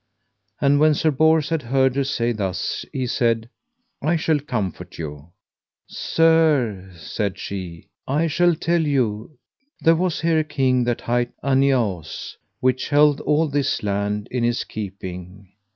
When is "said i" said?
3.05-4.15